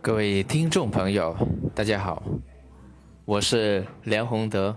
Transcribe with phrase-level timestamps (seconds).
[0.00, 1.36] 各位听众朋友，
[1.74, 2.22] 大家好，
[3.24, 4.74] 我是梁宏德，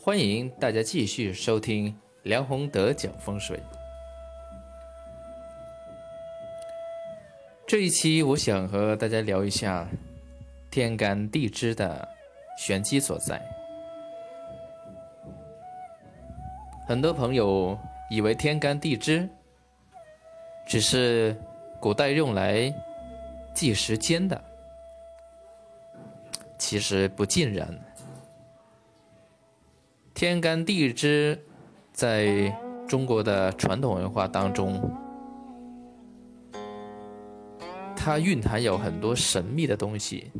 [0.00, 3.60] 欢迎大家继续收听梁宏德讲风水。
[7.66, 9.88] 这一期我想和大家聊一下
[10.70, 12.06] 天干地支的
[12.56, 13.42] 玄机所在。
[16.86, 17.76] 很多朋友
[18.08, 19.28] 以为天干地支
[20.64, 21.36] 只是
[21.80, 22.72] 古代用来
[23.58, 24.40] 计时间的，
[26.56, 27.68] 其实不尽然。
[30.14, 31.36] 天干地支
[31.92, 34.88] 在中国的传统文化当中，
[37.96, 40.30] 它蕴含有很多神秘的东西，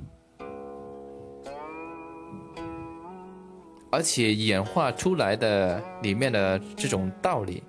[3.90, 7.64] 而且演化出来的里面的这种道理，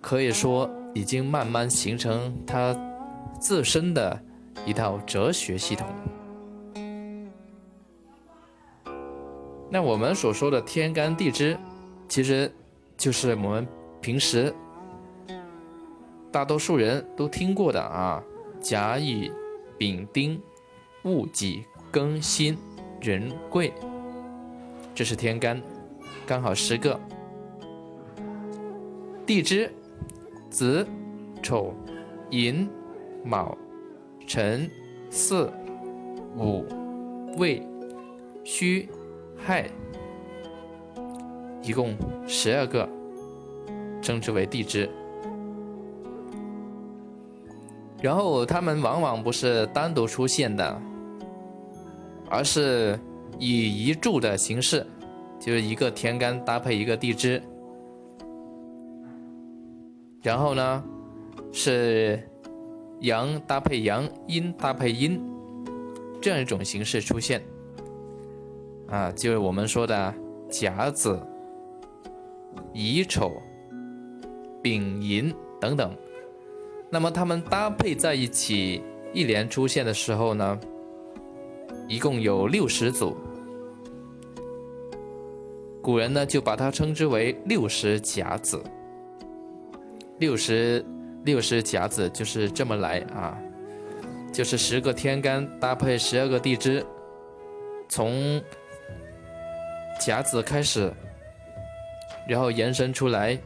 [0.00, 2.74] 可以说已经慢慢形成它
[3.38, 4.18] 自身的
[4.64, 5.86] 一套哲学系统。
[9.70, 11.58] 那我们所说的天干地支，
[12.08, 12.50] 其实
[12.96, 13.68] 就是我们
[14.00, 14.54] 平时
[16.32, 18.22] 大多数人都听过的啊，
[18.60, 19.30] 甲乙
[19.76, 20.40] 丙丁
[21.02, 22.56] 戊己庚辛
[23.00, 23.72] 壬癸，
[24.94, 25.60] 这是天干，
[26.26, 26.98] 刚好十个。
[29.26, 29.70] 地支
[30.48, 30.86] 子
[31.42, 31.74] 丑
[32.30, 32.66] 寅
[33.22, 33.54] 卯
[34.28, 34.70] 辰
[35.10, 35.50] 巳
[36.36, 36.64] 午
[37.38, 37.66] 未
[38.44, 38.88] 戌。
[39.40, 39.70] 亥，
[41.62, 42.86] 一共十二个，
[44.02, 44.90] 称之为地支。
[48.02, 50.82] 然后它们往往不是单独出现的，
[52.28, 52.98] 而是
[53.38, 54.84] 以一柱的形式，
[55.38, 57.40] 就是一个天干搭配一个地支，
[60.20, 60.84] 然后呢
[61.52, 62.20] 是
[63.00, 65.20] 阳搭配阳，阴搭配阴，
[66.20, 67.42] 这样一种形式出现。
[68.88, 70.14] 啊，就是我们说的
[70.48, 71.20] 甲子、
[72.72, 73.40] 乙丑、
[74.62, 75.94] 丙寅等等。
[76.90, 78.82] 那么它们搭配在一起，
[79.12, 80.58] 一连出现的时候呢，
[81.86, 83.16] 一共有六十组。
[85.82, 88.62] 古人呢就把它称之为六十甲子。
[90.18, 90.84] 六十
[91.24, 93.38] 六十甲子就是这么来啊，
[94.32, 96.84] 就是十个天干搭配十二个地支，
[97.88, 98.42] 从。
[100.00, 100.94] 甲子开始，
[102.28, 103.36] 然后延伸出来，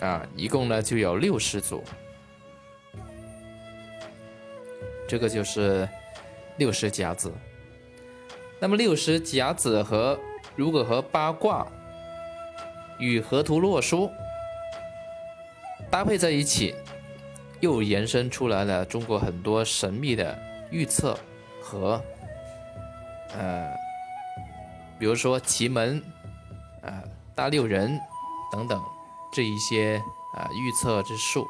[0.00, 1.84] 啊，一共呢就有六十组，
[5.06, 5.88] 这个就是
[6.56, 7.32] 六十甲子。
[8.58, 10.18] 那么六十甲子和
[10.56, 11.64] 如果和八卦
[12.98, 14.10] 与河图洛书
[15.96, 16.74] 搭配在一起，
[17.60, 20.38] 又延伸出来了中国很多神秘的
[20.70, 21.18] 预测
[21.58, 21.98] 和，
[23.34, 23.66] 呃。
[24.98, 25.96] 比如说奇门，
[26.82, 27.02] 啊，
[27.34, 27.98] 大六壬
[28.52, 28.78] 等等
[29.32, 29.96] 这一些
[30.34, 31.46] 啊预测之术。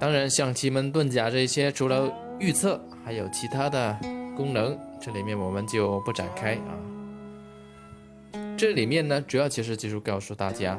[0.00, 3.96] 当然，像奇门遁甲这些，除了预测，还有其他的
[4.36, 6.95] 功能，这里面我们就不展开啊。
[8.56, 10.78] 这里面呢，主要其实就是告诉大家，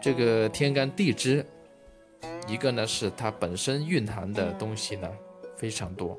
[0.00, 1.44] 这个天干地支，
[2.48, 5.06] 一个呢是它本身蕴含的东西呢
[5.58, 6.18] 非常多。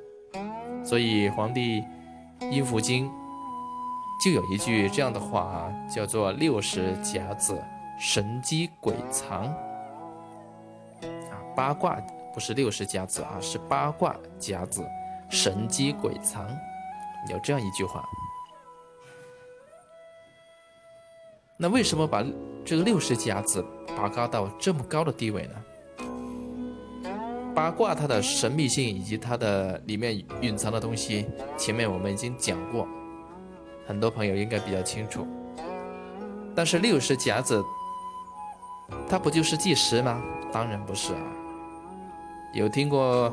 [0.84, 1.84] 所以《黄帝
[2.52, 3.10] 阴符经》
[4.24, 7.60] 就有一句这样的话啊，叫做“六十甲子，
[8.00, 9.46] 神机鬼藏”。
[11.02, 12.00] 啊，八卦
[12.36, 14.86] 不是六十甲子啊，是八卦甲子，
[15.28, 16.48] 神机鬼藏，
[17.32, 18.08] 有这样一句话。
[21.62, 22.26] 那为什么把
[22.66, 23.64] 这个六十甲子
[23.96, 27.12] 拔高到这么高的地位呢？
[27.54, 32.88] 八卦它的神秘性以及它的里面蕴藏的东西，前面我们已经讲过，
[33.86, 35.28] 很多朋友应该比较清楚。
[36.56, 37.64] 但是六十甲子，
[39.08, 40.20] 它不就是计时吗？
[40.52, 41.22] 当然不是啊。
[42.56, 43.32] 有听过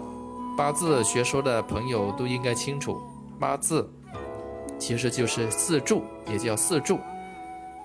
[0.54, 3.00] 八字学说的朋友都应该清楚，
[3.40, 3.90] 八字
[4.78, 6.98] 其实就是四柱，也叫四柱，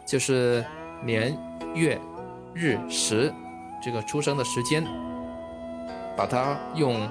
[0.05, 0.63] 就是
[1.03, 1.37] 年
[1.73, 1.99] 月
[2.53, 3.33] 日时
[3.83, 4.83] 这个出生的时间。
[6.15, 7.09] 把它用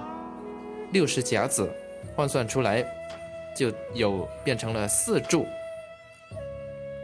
[0.92, 1.68] 六十甲子
[2.14, 2.86] 换算出来，
[3.52, 5.44] 就有变成了四柱。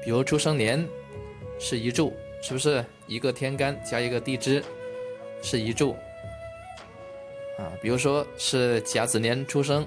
[0.05, 0.87] 比如出生年
[1.59, 4.63] 是一柱，是不是一个天干加一个地支
[5.43, 5.97] 是一柱？
[7.59, 9.85] 啊，比如说是甲子年出生，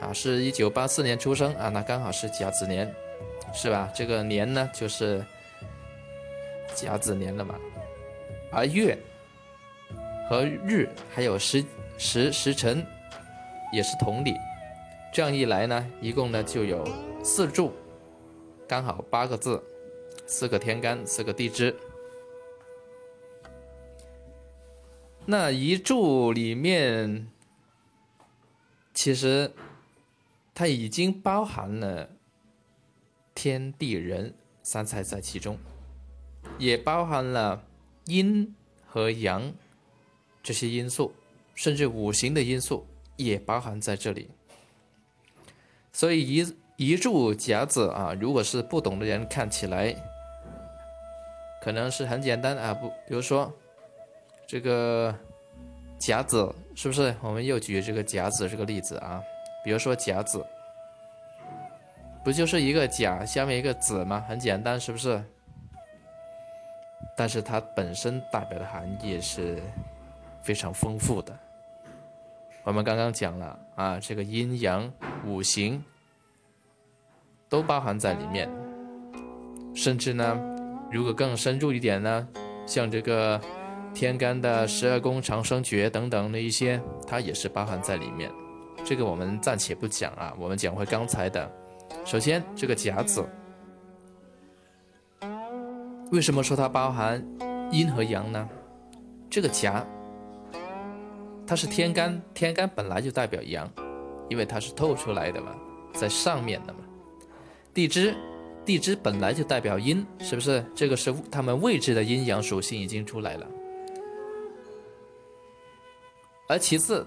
[0.00, 2.94] 啊，是一九八四年出生啊，那刚好是甲子年，
[3.52, 3.90] 是吧？
[3.94, 5.24] 这个年呢就是
[6.74, 7.54] 甲子年了嘛，
[8.52, 8.96] 而月。
[10.28, 11.64] 和日还有时
[11.96, 12.86] 时时辰
[13.72, 14.34] 也是同理。
[15.10, 16.86] 这样一来呢，一共呢就有
[17.24, 17.72] 四柱，
[18.68, 19.58] 刚好八个字，
[20.26, 21.74] 四个天干，四个地支。
[25.24, 27.26] 那一柱里面，
[28.92, 29.50] 其实
[30.54, 32.10] 它已经包含了
[33.40, 35.56] 天地人三才在其中，
[36.58, 37.62] 也包含了
[38.06, 38.52] 阴
[38.84, 39.54] 和阳
[40.42, 41.14] 这些因素，
[41.54, 44.28] 甚至五行的因素也包含在这里。
[45.92, 49.94] 所以一一柱甲子啊，如果是不懂的人看起来，
[51.62, 53.56] 可能是很简单啊，不，比如说。
[54.48, 55.14] 这个
[55.98, 57.14] 甲子是不是？
[57.20, 59.22] 我们又举这个甲子这个例子啊，
[59.62, 60.42] 比如说甲子，
[62.28, 64.22] 不就是一个甲下面一个子吗？
[64.28, 65.18] 很简单，是不是？
[67.16, 69.58] 但是它本身代表的含义是
[70.42, 71.34] 非常丰富的。
[72.64, 74.92] 我们刚刚讲了啊，这个阴阳
[75.24, 75.82] 五行
[77.48, 78.46] 都包含在里面，
[79.74, 80.38] 甚至呢，
[80.92, 82.28] 如果更深入一点呢，
[82.66, 83.40] 像这个。
[83.94, 88.30] 天干的十二宫、长生诀等等的一些，它也是包含在里面。
[88.84, 91.50] 这个我们暂且不讲啊，我们讲回刚才的。
[92.04, 93.24] 首先，这个甲子，
[96.10, 97.22] 为什么说它包含
[97.70, 98.48] 阴和阳呢？
[99.30, 99.84] 这个甲，
[101.46, 103.70] 它是天干，天干本来就代表阳，
[104.28, 105.54] 因为它是透出来的嘛，
[105.92, 106.80] 在上面的嘛。
[107.74, 108.14] 地支，
[108.64, 110.64] 地支本来就代表阴，是不是？
[110.74, 113.46] 这个是它们位置的阴阳属性已经出来了。
[116.48, 117.06] 而其次，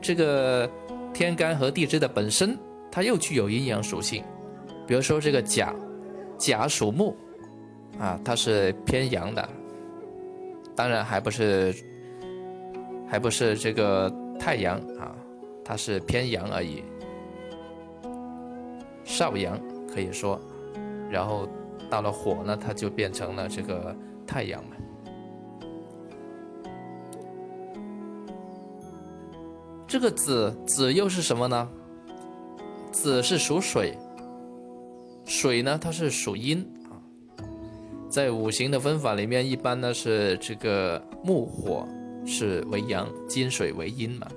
[0.00, 0.68] 这个
[1.12, 2.58] 天干和地支的本身，
[2.94, 4.22] 它又具有阴阳属性。
[4.86, 5.74] 比如说这个甲，
[6.38, 7.16] 甲属木，
[7.98, 9.48] 啊，它是偏阳的，
[10.76, 11.74] 当然还不是，
[13.08, 14.08] 还不是这个
[14.38, 15.12] 太阳啊，
[15.64, 16.84] 它是偏阳而已，
[19.02, 19.58] 少阳
[19.92, 20.40] 可以说，
[21.10, 21.48] 然后
[21.90, 24.76] 到了火呢，它就变成了这个太阳嘛。
[29.88, 31.68] 这个子子又是什么呢？
[32.94, 33.98] 子是属水，
[35.26, 36.94] 水呢它是属阴啊。
[38.08, 41.86] 在五行的分法里面，一般呢是这个木火
[42.24, 44.28] 是为阳，金水为阴嘛。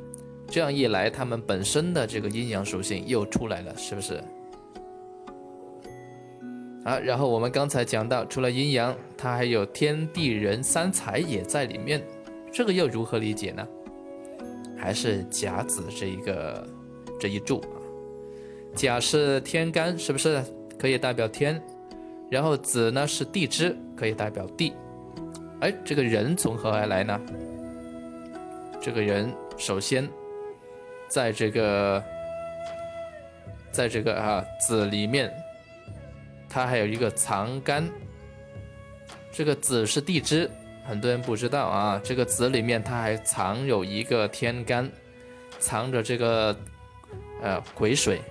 [0.49, 4.15] 这样一来，它们本身的这个阴阳属性又出来了，是不是？
[6.83, 12.01] 啊，然后我们刚才讲到，除了阴阳，它还有天地人三才也在里面，
[12.51, 13.67] 这个又如何理解呢？
[14.77, 16.67] 还是甲子这一个
[17.19, 17.61] 这一柱，
[18.77, 20.41] 甲是天干，是不是
[20.77, 21.59] 可以代表天？
[22.29, 24.71] 然后子呢是地支，可以代表地。
[25.61, 27.19] 哎，这个人从何而来呢？
[28.79, 30.07] 这个人首先
[31.09, 32.03] 在这个
[33.71, 35.33] 在这个啊子里面，
[36.47, 37.83] 它还有一个藏干。
[39.31, 40.49] 这个子是地支。
[40.85, 44.87] 很多人不知道啊，这个子里面它还藏有一个天干，
[45.57, 46.55] 藏着这个
[47.41, 48.21] 呃癸水。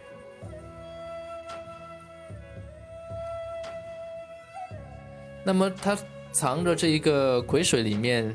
[5.46, 5.96] 那么它
[6.32, 8.34] 藏着这一个癸水里面，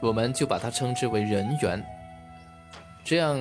[0.00, 1.84] 我们就把它称之为人缘。
[3.04, 3.38] 这样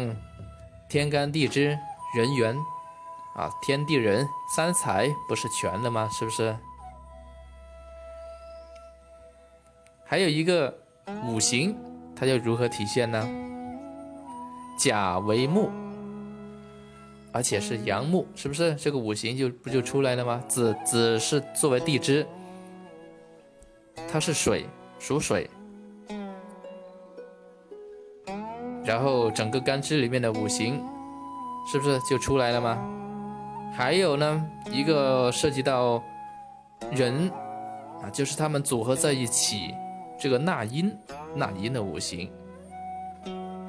[0.90, 1.80] 天干地支
[2.14, 2.54] 人缘
[3.38, 6.10] 啊，天地人三才不是全了吗？
[6.12, 6.54] 是不是？
[10.04, 10.78] 还有一个
[11.26, 11.74] 五行，
[12.14, 13.26] 它又如何体现呢？
[14.78, 15.72] 甲为木，
[17.34, 18.76] 而且是阳木，是不是？
[18.76, 20.42] 这个五行就不就出来了吗？
[20.48, 22.26] 子子是作为地支，
[24.10, 24.66] 它是水，
[25.00, 25.50] 属水。
[28.86, 30.82] 然后整个干支里面的五行，
[31.72, 32.78] 是不是就出来了吗？
[33.76, 36.04] 还有呢，一个涉及到
[36.92, 37.32] 人
[38.02, 39.74] 啊，就是他们组合在一起。
[40.20, 40.96] 这个纳音，
[41.36, 42.32] 纳音的五行，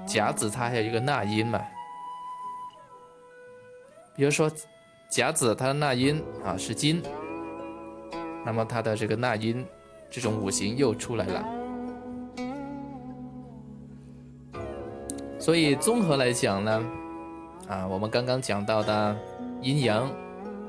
[0.07, 1.61] 甲子它还有一个纳音嘛？
[4.17, 4.51] 比如说
[5.09, 7.03] 甲子它的纳音啊是金，
[8.45, 9.65] 那么它的这个纳音
[10.11, 11.45] 这种五行又出来了。
[15.39, 16.85] 所以综合来讲呢，
[17.69, 19.17] 啊，我们刚刚讲到的
[19.61, 20.11] 阴阳，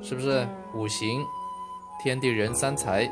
[0.01, 1.23] 是不是五行、
[2.03, 3.09] 天地人三才？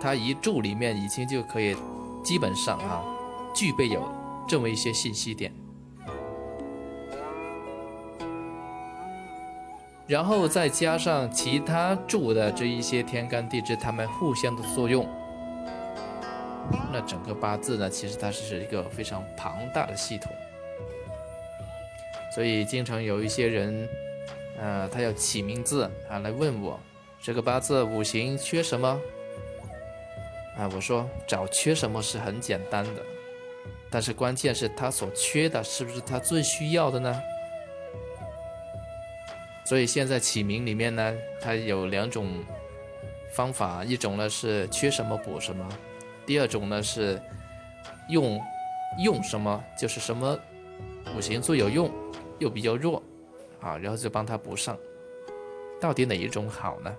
[0.00, 1.76] 它一注里面已经就可以，
[2.22, 3.02] 基本上啊，
[3.54, 4.02] 具备有
[4.48, 5.52] 这么一些信息点，
[10.10, 15.08] 然后再加上其他柱的这一些天干地支，它们互相的作用，
[16.92, 20.32] 那整个八字呢，其实它是一个非常庞大的系统。
[22.34, 23.88] 所以经常有一些人，
[24.60, 26.80] 呃，他要起名字啊，来问我
[27.22, 29.00] 这个八字五行缺什么
[30.58, 30.68] 啊？
[30.74, 33.02] 我说找缺什么是很简单的，
[33.88, 37.22] 但是关键是他所缺的是不是他最需要的呢？
[39.70, 42.44] 所以现在起名里面呢，它有两种
[43.32, 45.64] 方法，一种呢是缺什么补什么，
[46.26, 47.22] 第二种呢是
[48.08, 48.42] 用
[48.98, 50.36] 用什么就是什么
[51.16, 51.88] 五行最有用
[52.40, 53.00] 又比较弱
[53.60, 54.76] 啊，然后就帮他补上。
[55.80, 56.92] 到底哪一种好呢？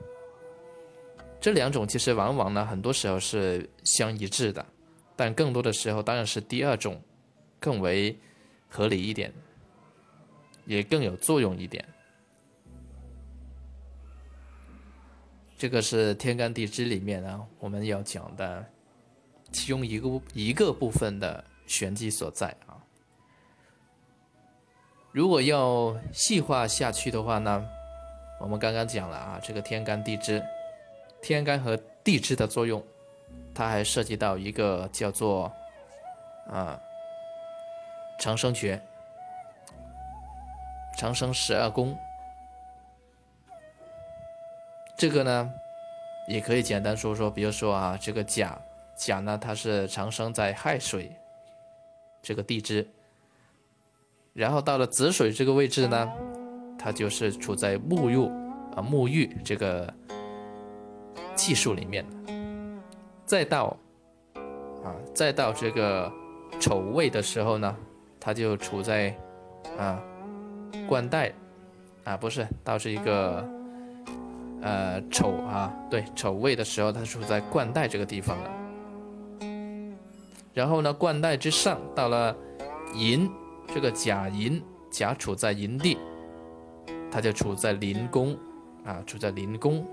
[1.41, 4.65] 这两种其实往往呢很多时候是相一致的，
[5.17, 7.01] 但更多的时候当然是第二种
[7.59, 8.17] 更为
[8.69, 9.29] 合理一点，
[10.63, 11.85] 也更有作用一点。
[15.61, 18.65] 这个是天干地支里面呢，我们要讲的
[19.51, 22.81] 其中一个一个部分的玄机所在啊。
[25.11, 27.63] 如果要细化下去的话呢，
[28.39, 30.43] 我们刚刚讲了啊，这个天干地支，
[31.21, 32.83] 天干和地支的作用，
[33.53, 35.43] 它还涉及到一个叫做
[36.47, 36.81] 啊
[38.17, 38.81] 长生诀，
[40.97, 41.95] 长生十二宫。
[45.01, 45.51] 这个呢，
[46.27, 48.55] 也可以简单说说，比如说啊，这个甲
[48.95, 51.11] 甲呢，它是长生在亥水
[52.21, 52.87] 这个地支，
[54.33, 56.07] 然后到了子水这个位置呢，
[56.77, 58.23] 它就是处在沐浴
[58.75, 59.91] 啊沐浴这个
[61.33, 62.33] 技术里面的，
[63.25, 63.75] 再到
[64.83, 66.13] 啊再到这个
[66.59, 67.75] 丑位的时候呢，
[68.19, 69.17] 它就处在
[69.79, 69.99] 啊
[70.87, 71.33] 冠带
[72.03, 73.43] 啊不是到这一个。
[74.61, 78.51] 呃，丑啊，对，丑位的时候，它处在冠带这个地方了。
[80.53, 82.35] 然后呢，冠带之上到了
[82.93, 83.29] 寅，
[83.73, 85.97] 这个甲寅，甲处在寅地，
[87.09, 88.37] 它就处在临宫
[88.85, 89.83] 啊，处在临宫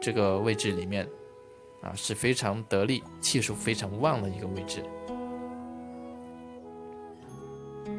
[0.00, 1.06] 这个位置里面
[1.82, 4.82] 啊，是非常得力、气数非常旺的一个位置。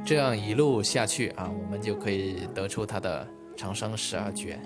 [0.03, 3.25] 这样一路下去啊，我们就可以得出它的
[3.56, 4.60] 长生十二诀。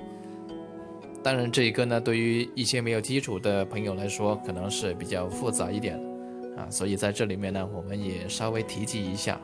[1.28, 6.00] 当然，这一个呢，对于一些没有基础的朋友来说，可能是比较复杂一点，
[6.56, 9.38] 啊，所以在这里面呢，我们也稍微提及一下。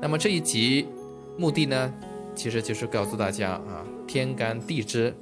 [0.00, 0.86] 那么这一集
[1.36, 1.92] 目的呢，
[2.36, 5.12] 其实就是告诉大家啊，天干地支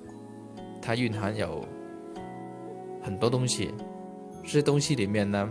[0.83, 1.65] 它蕴含有
[3.01, 3.73] 很多东西，
[4.43, 5.51] 这些东西里面呢，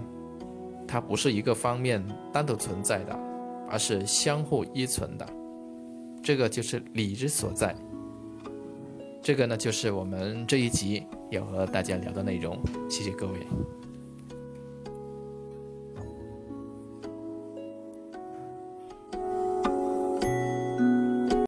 [0.87, 1.99] 它不是一个方面
[2.31, 3.19] 单独存在的，
[3.67, 5.27] 而是相互依存的，
[6.21, 7.75] 这个就是理之所在。
[9.23, 11.01] 这个呢，就是我们这一集
[11.31, 12.61] 要和大家聊的内容。
[12.89, 13.39] 谢谢各位。